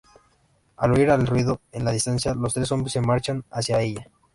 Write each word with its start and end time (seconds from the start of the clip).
Al 0.77 0.93
oír 0.93 1.09
el 1.09 1.27
ruido 1.27 1.61
en 1.71 1.85
la 1.85 1.91
distancia, 1.91 2.33
los 2.33 2.55
tres 2.55 2.69
zombis 2.69 2.93
se 2.93 3.01
marchan 3.01 3.45
hacia 3.51 3.81
ella. 3.81 4.09